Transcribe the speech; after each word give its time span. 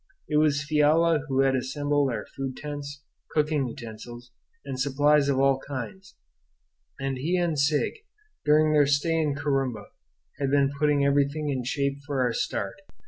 It 0.27 0.37
was 0.37 0.63
Fiala 0.63 1.19
who 1.27 1.41
had 1.41 1.55
assembled 1.55 2.09
our 2.09 2.25
food 2.35 2.57
tents, 2.57 3.03
cooking 3.29 3.67
utensils, 3.67 4.31
and 4.65 4.79
supplies 4.79 5.29
of 5.29 5.37
all 5.37 5.59
kinds, 5.59 6.15
and 6.99 7.19
he 7.19 7.37
and 7.37 7.59
Sigg, 7.59 7.99
during 8.43 8.73
their 8.73 8.87
stay 8.87 9.21
in 9.21 9.35
Corumba, 9.35 9.89
had 10.39 10.49
been 10.49 10.71
putting 10.79 11.05
everything 11.05 11.49
in 11.51 11.63
shape 11.63 11.99
for 12.03 12.19
our 12.21 12.33
start. 12.33 12.81